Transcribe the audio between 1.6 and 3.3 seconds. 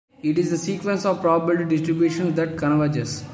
distributions that converges.